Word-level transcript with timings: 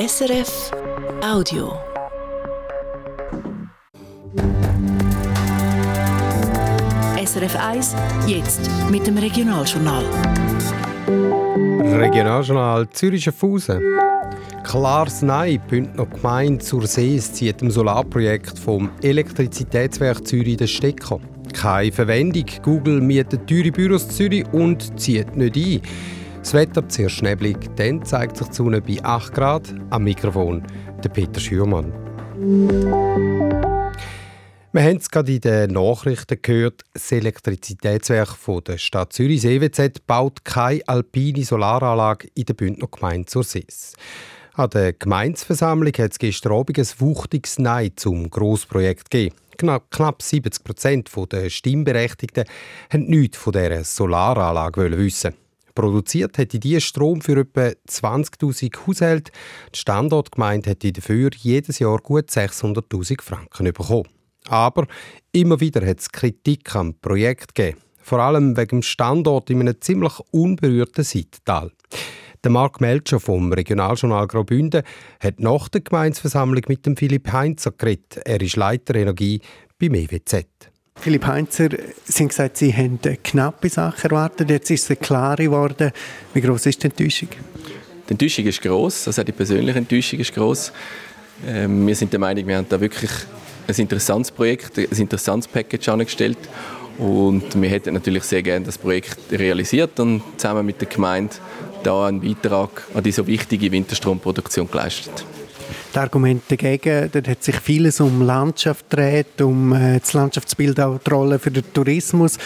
SRF 0.00 0.70
Audio. 1.22 1.74
SRF 7.22 7.56
1, 7.56 7.96
jetzt 8.26 8.70
mit 8.90 9.06
dem 9.06 9.18
Regionaljournal. 9.18 10.02
Regionaljournal 11.98 12.88
Zürich 12.88 13.24
Schaffhausen. 13.24 13.82
Klares 14.64 15.20
Nein, 15.20 15.60
Bündner 15.68 16.06
Gemeinde 16.06 16.64
zur 16.64 16.86
See 16.86 17.18
zieht 17.18 17.60
dem 17.60 17.70
Solarprojekt 17.70 18.58
vom 18.58 18.88
Elektrizitätswerk 19.02 20.26
Zürich 20.26 20.56
den 20.56 20.68
Stecker. 20.68 21.20
Keine 21.52 21.92
Verwendung. 21.92 22.46
Google 22.62 23.02
mietet 23.02 23.46
teure 23.46 23.70
Büros 23.70 24.08
Zürich 24.08 24.46
und 24.52 24.98
zieht 24.98 25.36
nicht 25.36 25.56
ein. 25.56 25.82
Das 26.40 26.54
Wetter 26.54 26.88
zuerst 26.88 27.22
neblig, 27.22 27.58
dann 27.76 28.02
zeigt 28.02 28.38
sich 28.38 28.48
die 28.48 28.54
Sonne 28.54 28.80
bei 28.80 28.98
8 29.02 29.34
Grad. 29.34 29.74
Am 29.90 30.04
Mikrofon 30.04 30.66
der 31.04 31.10
Peter 31.10 31.38
Schürmann. 31.38 31.92
Wir 34.72 34.82
haben 34.82 34.96
es 34.96 35.10
gerade 35.10 35.34
in 35.34 35.40
den 35.42 35.70
Nachrichten 35.72 36.38
gehört, 36.40 36.82
das 36.94 37.12
Elektrizitätswerk 37.12 38.30
von 38.30 38.64
der 38.64 38.78
Stadt 38.78 39.12
Zürich, 39.12 39.44
EWZ, 39.44 40.06
baut 40.06 40.42
keine 40.44 40.80
alpine 40.86 41.44
Solaranlage 41.44 42.28
in 42.34 42.46
der 42.46 42.54
Bündner 42.54 42.88
Gemeinde 42.90 43.26
zur 43.26 43.44
Sees. 43.44 43.92
An 44.54 44.70
der 44.70 44.94
Gemeinsversammlung 44.94 45.92
hat 45.92 46.12
es 46.12 46.18
gestern 46.18 46.52
Abend 46.52 46.78
ein 46.78 46.88
wuchtiges 46.98 47.58
Nein 47.58 47.92
zum 47.96 48.30
Grossprojekt 48.30 49.10
gegeben. 49.10 49.36
Knapp, 49.58 49.90
knapp 49.90 50.22
70 50.22 50.64
Prozent 50.64 51.10
der 51.30 51.50
Stimmberechtigten 51.50 52.44
haben 52.90 53.06
nichts 53.06 53.36
von 53.36 53.52
dieser 53.52 53.84
Solaranlage 53.84 54.96
wissen. 54.96 55.34
Produziert 55.74 56.38
hätte 56.38 56.58
die 56.58 56.80
Strom 56.80 57.20
für 57.20 57.40
etwa 57.40 57.70
20.000 57.88 58.86
Haushalte. 58.86 59.32
Die 59.74 59.78
Standortgemeinde 59.78 60.70
hätte 60.70 60.92
dafür 60.92 61.30
jedes 61.36 61.78
Jahr 61.78 61.98
gut 61.98 62.30
600.000 62.30 63.22
Franken 63.22 63.72
bekommen. 63.72 64.08
Aber 64.48 64.86
immer 65.32 65.60
wieder 65.60 65.86
hat 65.86 66.00
es 66.00 66.10
Kritik 66.10 66.74
am 66.74 66.94
Projekt 66.94 67.54
gegeben. 67.54 67.78
Vor 67.98 68.20
allem 68.20 68.56
wegen 68.56 68.78
dem 68.78 68.82
Standort 68.82 69.50
in 69.50 69.60
einem 69.60 69.80
ziemlich 69.80 70.14
unberührten 70.30 71.04
Seitental. 71.04 71.70
Der 72.42 72.50
Marc 72.50 72.80
Melcher 72.80 73.20
vom 73.20 73.52
Regionaljournal 73.52 74.26
Graubünden 74.26 74.82
hat 75.20 75.40
nach 75.40 75.68
der 75.68 75.82
Gemeinsversammlung 75.82 76.62
mit 76.68 76.86
dem 76.86 76.96
Philipp 76.96 77.30
Heinzer 77.30 77.72
geredet. 77.72 78.16
Er 78.24 78.40
ist 78.40 78.56
Leiter 78.56 78.94
Energie 78.94 79.40
beim 79.78 79.94
EWZ. 79.94 80.69
Philipp 81.00 81.26
Heinzer, 81.26 81.70
Sie 82.04 82.22
haben 82.22 82.28
gesagt, 82.28 82.58
Sie 82.58 82.74
eine 82.74 82.98
knappe 83.24 83.70
Sache 83.70 84.04
erwartet. 84.04 84.50
Jetzt 84.50 84.70
ist 84.70 84.90
es 84.90 84.98
klar 84.98 85.36
geworden. 85.36 85.92
Wie 86.34 86.42
groß 86.42 86.66
ist 86.66 86.82
die 86.82 86.88
Enttäuschung? 86.88 87.30
Die 88.06 88.10
Enttäuschung 88.10 88.44
ist 88.44 88.60
groß, 88.60 89.06
also 89.06 89.24
die 89.24 89.32
persönliche 89.32 89.78
Enttäuschung 89.78 90.18
ist 90.18 90.34
groß. 90.34 90.72
Ähm, 91.46 91.86
wir 91.86 91.96
sind 91.96 92.12
der 92.12 92.20
Meinung, 92.20 92.46
wir 92.46 92.58
haben 92.58 92.66
da 92.68 92.78
wirklich 92.78 93.10
ein 93.66 93.74
interessantes 93.76 94.30
Projekt, 94.30 94.78
ein 94.78 94.88
interessantes 94.90 95.48
Package 95.48 95.88
angestellt 95.88 96.38
und 96.98 97.44
wir 97.58 97.70
hätten 97.70 97.94
natürlich 97.94 98.24
sehr 98.24 98.42
gerne 98.42 98.66
das 98.66 98.76
Projekt 98.76 99.16
realisiert 99.32 99.98
und 100.00 100.22
zusammen 100.36 100.66
mit 100.66 100.82
der 100.82 100.88
Gemeinde 100.88 101.34
da 101.82 102.08
einen 102.08 102.20
Beitrag 102.20 102.86
an 102.92 103.02
die 103.02 103.12
so 103.12 103.26
wichtige 103.26 103.72
Winterstromproduktion 103.72 104.70
geleistet. 104.70 105.24
Die 105.94 105.98
Argumente 105.98 106.56
dagegen, 106.56 107.10
dort 107.12 107.28
hat 107.28 107.42
sich 107.42 107.56
vieles 107.56 108.00
um 108.00 108.22
Landschaft 108.22 108.90
gedreht, 108.90 109.40
um 109.40 109.72
äh, 109.72 110.00
das 110.00 110.12
Landschaftsbild 110.12 110.80
auch 110.80 110.98
die 110.98 111.10
Rolle 111.10 111.38
für 111.38 111.50
den 111.50 111.64
Tourismus. 111.72 112.38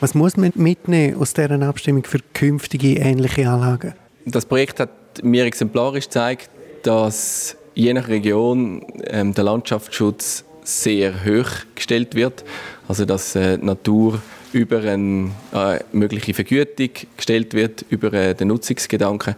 Was 0.00 0.14
muss 0.14 0.36
man 0.36 0.52
mitnehmen 0.54 1.16
aus 1.16 1.34
dieser 1.34 1.60
Abstimmung 1.62 2.04
für 2.04 2.18
künftige 2.34 2.94
ähnliche 2.94 3.48
Anlagen? 3.48 3.94
Das 4.26 4.46
Projekt 4.46 4.80
hat 4.80 4.90
mir 5.22 5.44
exemplarisch 5.44 6.04
gezeigt, 6.04 6.50
dass 6.82 7.56
je 7.74 7.92
nach 7.92 8.08
Region 8.08 8.84
ähm, 9.04 9.34
der 9.34 9.44
Landschaftsschutz 9.44 10.44
sehr 10.62 11.24
hoch 11.24 11.50
gestellt 11.74 12.14
wird. 12.14 12.44
Also 12.88 13.04
dass 13.04 13.34
äh, 13.36 13.56
Natur 13.58 14.20
über 14.52 14.80
eine 14.80 15.30
äh, 15.52 15.80
mögliche 15.92 16.34
Vergütung 16.34 16.90
gestellt 17.16 17.54
wird, 17.54 17.84
über 17.88 18.12
äh, 18.12 18.34
den 18.34 18.48
Nutzungsgedanken. 18.48 19.36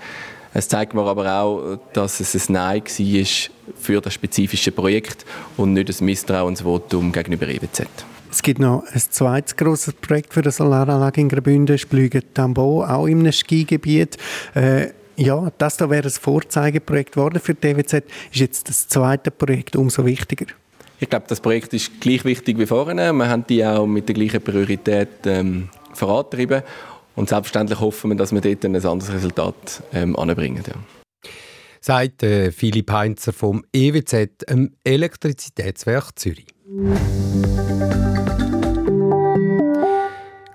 Es 0.55 0.69
zeigt 0.69 0.93
mir 0.93 1.03
aber 1.03 1.41
auch, 1.41 1.79
dass 1.93 2.21
es 2.21 2.49
ein 2.49 2.53
Nein 2.53 2.83
war 2.83 3.27
für 3.81 4.01
das 4.01 4.15
spezifische 4.15 4.71
Projekt 4.71 5.25
und 5.57 5.73
nicht 5.73 5.89
ein 5.89 6.05
Misstrauensvotum 6.05 7.13
gegenüber 7.13 7.49
EWZ. 7.49 7.87
Es 8.31 8.43
gibt 8.43 8.61
noch 8.61 8.85
ein 8.93 9.01
zweites 9.01 9.57
grosses 9.57 9.95
Projekt 9.95 10.33
für 10.33 10.41
eine 10.41 10.51
Solaranlage 10.51 11.21
in 11.21 11.29
Graubünden, 11.29 11.77
Splügen-Tambo, 11.77 12.85
auch 12.85 13.07
einem 13.07 13.31
Skigebiet. 13.31 14.17
Äh, 14.55 14.89
ja, 15.17 15.53
das 15.59 15.77
da 15.77 15.91
wäre 15.91 16.09
ein 16.09 16.11
Vorzeigeprojekt 16.11 17.13
geworden 17.13 17.41
für 17.43 17.55
die 17.55 17.69
EWZ. 17.69 18.05
Ist 18.33 18.41
jetzt 18.41 18.69
das 18.69 18.89
zweite 18.89 19.31
Projekt 19.31 19.77
umso 19.77 20.05
wichtiger? 20.07 20.47
Ich 20.99 21.11
glaube, 21.11 21.27
das 21.29 21.41
Projekt 21.41 21.75
ist 21.75 22.01
gleich 22.01 22.25
wichtig 22.25 22.59
wie 22.59 22.67
vorhin. 22.67 22.97
Wir 22.97 23.29
haben 23.29 23.45
die 23.47 23.65
auch 23.65 23.87
mit 23.87 24.09
der 24.09 24.15
gleichen 24.15 24.41
Priorität 24.41 25.27
ähm, 25.27 25.69
vorantrieben. 25.93 26.63
Und 27.15 27.29
selbstverständlich 27.29 27.81
hoffen 27.81 28.11
wir, 28.11 28.17
dass 28.17 28.33
wir 28.33 28.41
dort 28.41 28.65
ein 28.65 28.75
anderes 28.75 29.13
Resultat 29.13 29.83
ähm, 29.93 30.17
anbringen. 30.17 30.63
Ja. 30.67 30.75
Sagt 31.81 32.23
äh, 32.23 32.53
Philipp 32.53 32.91
Heinzer 32.91 33.33
vom 33.33 33.65
EWZ, 33.73 34.49
dem 34.49 34.75
Elektrizitätswerk 34.85 36.19
Zürich. 36.19 36.47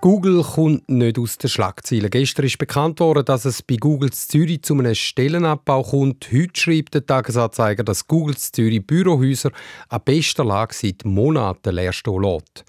Google 0.09 0.41
kommt 0.41 0.89
nicht 0.89 1.19
aus 1.19 1.37
den 1.37 1.49
Schlagzeilen. 1.49 2.09
Gestern 2.09 2.45
ist 2.45 2.57
bekannt 2.57 3.01
worden, 3.01 3.25
dass 3.25 3.43
es 3.43 3.61
bei 3.61 3.75
Google 3.75 4.09
Zürich 4.11 4.61
zu 4.61 4.73
einem 4.73 4.95
Stellenabbau 4.95 5.83
kommt. 5.83 6.29
Heute 6.31 6.57
schreibt 6.57 6.93
der 6.93 7.05
Tagesanzeiger, 7.05 7.83
dass 7.83 8.07
Google 8.07 8.37
Zürich 8.37 8.87
Bürohäuser 8.87 9.51
an 9.89 9.99
bester 10.05 10.45
Lage 10.45 10.73
seit 10.73 11.03
Monaten 11.03 11.75
leer 11.75 11.91
stehen 11.91 12.21
lässt. 12.21 12.63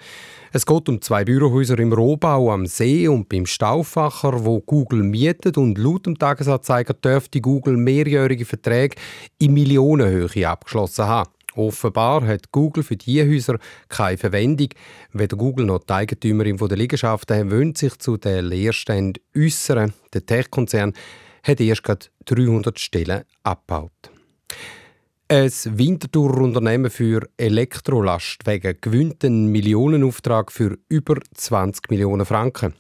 Es 0.53 0.67
geht 0.67 0.89
um 0.89 1.01
zwei 1.01 1.23
Bürohäuser 1.25 1.79
im 1.79 1.93
Rohbau 1.93 2.51
am 2.51 2.67
See 2.67 3.07
und 3.07 3.29
beim 3.29 3.47
Stauffacher, 3.47 4.45
wo 4.45 4.59
Google 4.59 5.05
mietet 5.05 5.57
und 5.59 5.79
laut 5.79 6.07
dem 6.07 6.19
Tagesanzeiger 6.19 6.95
dürfte 6.95 7.41
Google 7.41 7.77
mehrjährige 7.77 8.47
Verträge 8.47 8.97
in 9.39 9.55
Millionenhöhe 9.55 10.49
abgeschlossen 10.49 11.07
haben. 11.07 11.31
Offenbar 11.59 12.25
hat 12.25 12.53
Google 12.53 12.85
für 12.85 12.97
diese 12.97 13.29
Häuser 13.29 13.59
keine 13.89 14.17
Verwendung. 14.17 14.69
Weder 15.13 15.37
Google 15.37 15.67
noch 15.67 15.83
die 15.83 15.93
Eigentümerin 15.93 16.57
der 16.57 16.79
Liegenschaften 16.79 17.51
wollen 17.51 17.75
sich 17.75 17.99
zu 17.99 18.17
den 18.17 18.45
Leerständen 18.45 19.21
äußern. 19.37 19.93
Der 20.15 20.25
Tech-Konzern 20.25 20.93
hat 21.43 21.61
erst 21.61 21.83
gerade 21.83 22.07
300 22.27 22.79
Stellen 22.79 23.25
abgebaut. 23.43 23.91
Ein 25.27 25.51
Winterthur-Unternehmen 25.51 26.93
für 26.93 27.29
Elektrolastwagen 27.37 28.79
gewinnt 28.81 29.25
einen 29.25 29.49
Millionenauftrag 29.49 30.53
für 30.53 30.79
über 30.89 31.17
20 31.35 31.91
Millionen 31.91 32.25
Franken. 32.25 32.75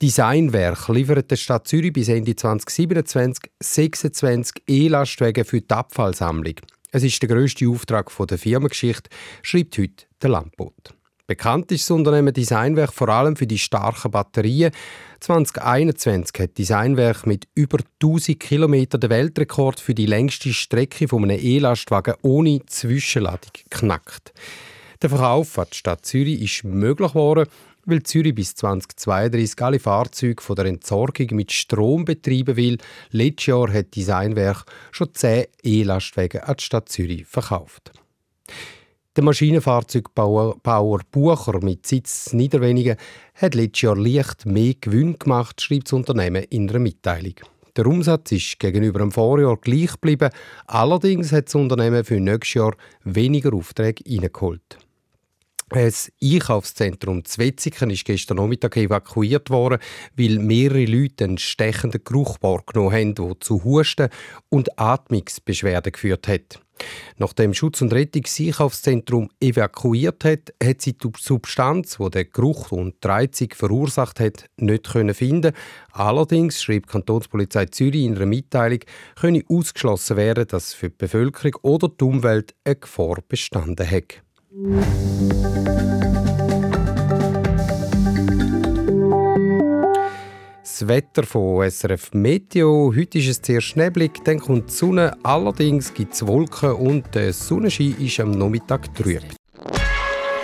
Designwerk 0.00 0.88
liefert 0.88 1.28
der 1.28 1.36
Stadt 1.36 1.66
Zürich 1.66 1.92
bis 1.92 2.08
Ende 2.08 2.36
2027 2.36 3.50
26 3.60 4.62
E-Lastwagen 4.68 5.44
für 5.44 5.60
die 5.60 5.74
Abfallsammlung. 5.74 6.54
Es 6.94 7.02
ist 7.02 7.22
der 7.22 7.30
grösste 7.30 7.66
Auftrag 7.70 8.12
der 8.28 8.36
Firmengeschichte, 8.36 9.08
schreibt 9.40 9.78
heute 9.78 10.04
der 10.20 10.28
Landbot. 10.28 10.94
Bekannt 11.26 11.72
ist 11.72 11.88
das 11.88 11.96
Unternehmen 11.96 12.34
Designwerk 12.34 12.92
vor 12.92 13.08
allem 13.08 13.34
für 13.34 13.46
die 13.46 13.56
starken 13.56 14.10
Batterien. 14.10 14.72
2021 15.20 16.38
hat 16.38 16.58
Designwerk 16.58 17.26
mit 17.26 17.48
über 17.54 17.78
1000 18.02 18.38
km 18.38 18.90
den 18.90 19.08
Weltrekord 19.08 19.80
für 19.80 19.94
die 19.94 20.04
längste 20.04 20.52
Strecke 20.52 21.08
von 21.08 21.24
einem 21.24 21.40
E-Lastwagen 21.40 22.16
ohne 22.20 22.60
Zwischenladung 22.66 23.52
geknackt. 23.54 24.34
Der 25.00 25.08
Verkauf 25.08 25.58
an 25.58 25.68
die 25.72 25.76
Stadt 25.76 26.04
Zürich 26.04 26.42
ist 26.42 26.64
möglich 26.64 27.12
geworden, 27.12 27.48
weil 27.84 28.02
Zürich 28.02 28.34
bis 28.34 28.54
2032 28.54 29.62
alle 29.62 29.78
Fahrzeuge 29.78 30.42
von 30.42 30.56
der 30.56 30.66
Entsorgung 30.66 31.28
mit 31.32 31.52
Strom 31.52 32.04
betreiben 32.04 32.56
will. 32.56 32.78
Letztes 33.10 33.46
Jahr 33.46 33.72
hat 33.72 33.96
Designwerk 33.96 34.64
schon 34.90 35.12
10 35.12 35.46
E-Lastwagen 35.62 36.42
an 36.42 36.56
die 36.58 36.64
Stadt 36.64 36.88
Zürich 36.88 37.26
verkauft. 37.26 37.92
Der 39.14 39.24
Maschinenfahrzeugbauer 39.24 40.56
Bauer 40.62 41.00
Bucher 41.10 41.62
mit 41.62 41.86
Sitz 41.86 42.32
Niederwenigen 42.32 42.96
hat 43.34 43.54
letztes 43.54 43.82
Jahr 43.82 43.96
leicht 43.96 44.46
mehr 44.46 44.74
Gewinn 44.80 45.18
gemacht, 45.18 45.60
schreibt 45.60 45.88
das 45.88 45.92
Unternehmen 45.92 46.44
in 46.44 46.70
einer 46.70 46.78
Mitteilung. 46.78 47.34
Der 47.76 47.86
Umsatz 47.86 48.32
ist 48.32 48.58
gegenüber 48.58 49.00
dem 49.00 49.12
Vorjahr 49.12 49.56
gleich 49.56 49.92
geblieben, 49.92 50.30
allerdings 50.66 51.32
hat 51.32 51.46
das 51.46 51.54
Unternehmen 51.54 52.04
für 52.04 52.20
nächstes 52.20 52.54
Jahr 52.54 52.74
weniger 53.04 53.52
Aufträge 53.54 54.02
eingeholt. 54.06 54.78
Das 55.72 56.12
Einkaufszentrum 56.22 57.24
Zwetzigen 57.24 57.88
ist 57.88 58.04
gestern 58.04 58.36
Nachmittag 58.36 58.76
evakuiert 58.76 59.48
worden, 59.48 59.78
weil 60.14 60.38
mehrere 60.38 60.84
Leute 60.84 61.24
einen 61.24 61.38
stechenden 61.38 62.04
Geruch 62.04 62.36
wahrgenommen 62.42 62.92
haben, 62.92 63.14
der 63.14 63.40
zu 63.40 63.64
Husten 63.64 64.10
und 64.50 64.78
Atmungsbeschwerden 64.78 65.92
geführt 65.92 66.28
hat. 66.28 66.60
Nachdem 67.16 67.54
Schutz 67.54 67.80
und 67.80 67.94
Rettung 67.94 68.26
sich 68.26 68.60
aufs 68.60 68.82
Zentrum 68.82 69.30
evakuiert 69.40 70.24
hat, 70.26 70.52
hat 70.62 70.82
sie 70.82 70.92
die 70.92 71.08
Substanz, 71.18 71.96
die 71.98 72.10
den 72.10 72.30
Geruch 72.30 72.70
und 72.70 73.02
die 73.02 73.08
Reizung 73.08 73.48
verursacht 73.54 74.20
hat, 74.20 74.50
nicht 74.58 74.92
können 74.92 75.14
finden. 75.14 75.54
Allerdings 75.92 76.62
schrieb 76.62 76.86
die 76.86 76.92
Kantonspolizei 76.92 77.66
Zürich 77.66 78.04
in 78.04 78.16
einer 78.16 78.26
Mitteilung, 78.26 78.80
könne 79.18 79.42
ausgeschlossen 79.48 80.18
werden, 80.18 80.46
dass 80.48 80.74
für 80.74 80.90
die 80.90 80.96
Bevölkerung 80.98 81.54
oder 81.62 81.88
die 81.88 82.04
Umwelt 82.04 82.54
eine 82.64 82.76
Gefahr 82.76 83.20
bestanden 83.26 83.90
hat. 83.90 84.22
Das 90.60 90.86
Wetter 90.86 91.22
von 91.22 91.70
SRF 91.70 92.12
Meteo. 92.12 92.92
Heute 92.94 93.18
ist 93.18 93.28
es 93.28 93.40
sehr 93.42 93.62
neblig, 93.76 94.22
dann 94.24 94.38
kommt 94.40 94.68
die 94.68 94.74
Sonne. 94.74 95.16
Allerdings 95.22 95.94
gibt 95.94 96.12
es 96.12 96.26
Wolken 96.26 96.72
und 96.72 97.14
der 97.14 97.32
Sonnenschein 97.32 97.96
ist 97.98 98.20
am 98.20 98.32
Nachmittag 98.32 98.94
trüb. 98.94 99.22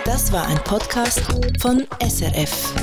Das 0.05 0.33
war 0.33 0.47
ein 0.47 0.57
Podcast 0.63 1.21
von 1.61 1.85
SRF. 2.01 2.73